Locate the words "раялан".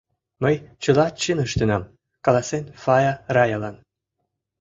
3.35-3.75